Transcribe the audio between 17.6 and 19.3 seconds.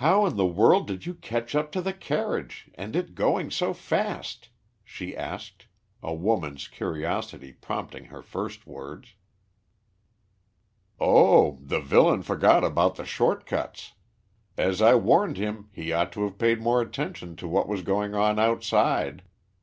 was going on outside.